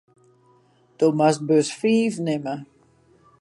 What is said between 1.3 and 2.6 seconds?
bus fiif nimme.